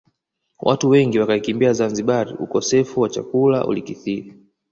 [0.59, 4.33] Watu wengi wakaikimbia Zanzibar ukosefu wa chakula ulikithiri